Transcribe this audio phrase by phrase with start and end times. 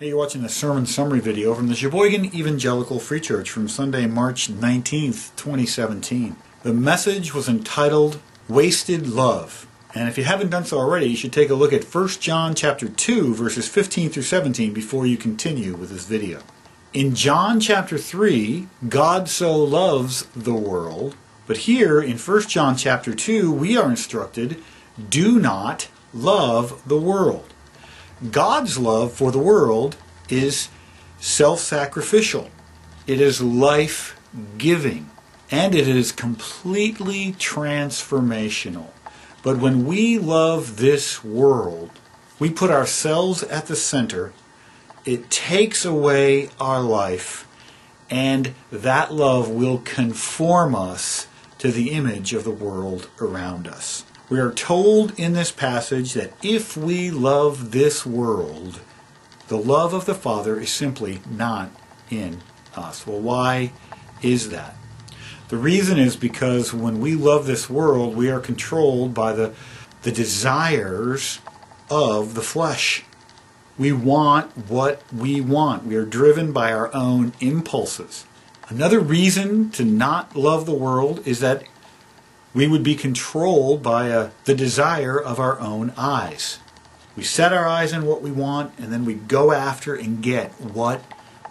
[0.00, 4.06] Hey, you're watching a sermon summary video from the Sheboygan Evangelical Free Church from Sunday,
[4.06, 6.36] March 19th, 2017.
[6.62, 9.66] The message was entitled Wasted Love.
[9.96, 12.54] And if you haven't done so already, you should take a look at 1 John
[12.54, 16.42] chapter 2 verses 15 through 17 before you continue with this video.
[16.92, 21.16] In John chapter 3, God so loves the world,
[21.48, 24.62] but here in 1 John chapter 2, we are instructed,
[25.10, 27.52] do not love the world.
[28.30, 29.96] God's love for the world
[30.28, 30.68] is
[31.20, 32.50] self sacrificial,
[33.06, 34.18] it is life
[34.58, 35.10] giving,
[35.50, 38.88] and it is completely transformational.
[39.42, 41.90] But when we love this world,
[42.38, 44.32] we put ourselves at the center,
[45.04, 47.46] it takes away our life,
[48.10, 54.04] and that love will conform us to the image of the world around us.
[54.30, 58.80] We are told in this passage that if we love this world,
[59.48, 61.70] the love of the Father is simply not
[62.10, 62.42] in
[62.76, 63.06] us.
[63.06, 63.72] Well, why
[64.20, 64.76] is that?
[65.48, 69.54] The reason is because when we love this world, we are controlled by the,
[70.02, 71.38] the desires
[71.90, 73.04] of the flesh.
[73.78, 75.86] We want what we want.
[75.86, 78.26] We are driven by our own impulses.
[78.68, 81.62] Another reason to not love the world is that
[82.58, 86.58] we would be controlled by a, the desire of our own eyes.
[87.14, 90.50] We set our eyes on what we want and then we go after and get
[90.60, 91.04] what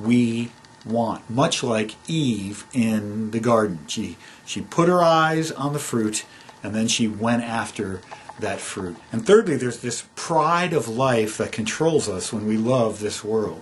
[0.00, 0.50] we
[0.86, 1.28] want.
[1.28, 3.80] Much like Eve in the garden.
[3.86, 4.16] She,
[4.46, 6.24] she put her eyes on the fruit
[6.62, 8.00] and then she went after
[8.40, 8.96] that fruit.
[9.12, 13.60] And thirdly, there's this pride of life that controls us when we love this world.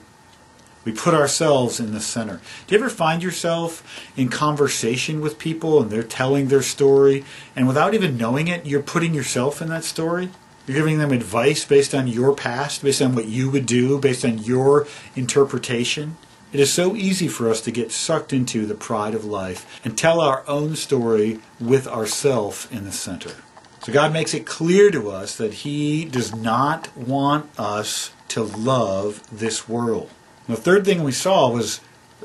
[0.85, 2.41] We put ourselves in the center.
[2.67, 7.25] Do you ever find yourself in conversation with people and they're telling their story,
[7.55, 10.31] and without even knowing it, you're putting yourself in that story?
[10.67, 14.25] You're giving them advice based on your past, based on what you would do, based
[14.25, 16.17] on your interpretation.
[16.53, 19.97] It is so easy for us to get sucked into the pride of life and
[19.97, 23.37] tell our own story with ourself in the center.
[23.83, 29.23] So God makes it clear to us that He does not want us to love
[29.37, 30.11] this world.
[30.49, 31.81] The third thing we saw was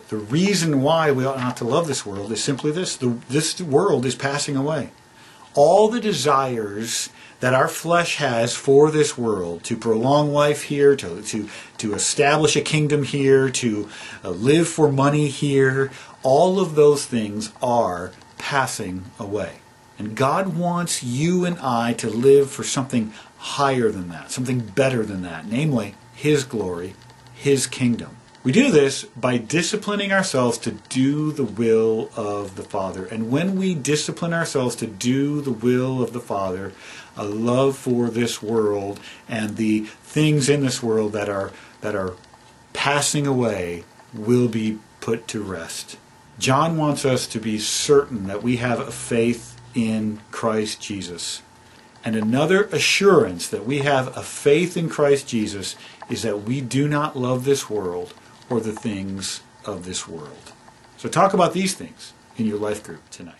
[0.10, 3.60] the reason why we ought not to love this world is simply this the, this
[3.62, 4.92] world is passing away.
[5.54, 11.22] All the desires that our flesh has for this world to prolong life here, to,
[11.22, 13.90] to, to establish a kingdom here, to
[14.24, 15.92] uh, live for money here,
[16.24, 19.58] all of those things are passing away.
[20.00, 25.04] And God wants you and I to live for something higher than that, something better
[25.04, 26.96] than that, namely His glory
[27.38, 28.18] his kingdom.
[28.44, 33.06] We do this by disciplining ourselves to do the will of the Father.
[33.06, 36.72] And when we discipline ourselves to do the will of the Father,
[37.18, 42.14] a love for this world and the things in this world that are that are
[42.74, 43.84] passing away
[44.14, 45.98] will be put to rest.
[46.40, 51.42] John wants us to be certain that we have a faith in Christ Jesus.
[52.08, 55.76] And another assurance that we have a faith in Christ Jesus
[56.10, 58.14] is that we do not love this world
[58.50, 60.54] or the things of this world.
[60.96, 63.36] So talk about these things in your life group tonight.